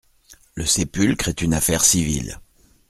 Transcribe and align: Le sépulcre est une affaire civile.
Le 0.55 0.65
sépulcre 0.65 1.29
est 1.29 1.43
une 1.43 1.53
affaire 1.53 1.85
civile. 1.85 2.39